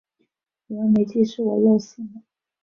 [0.65, 2.23] 以为没寄，结果是我漏信了